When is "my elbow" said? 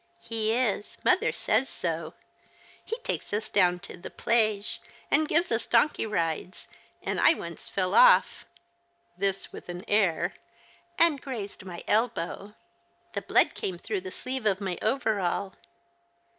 11.65-12.55